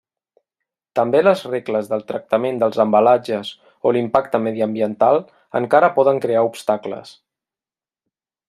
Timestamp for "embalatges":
2.85-3.51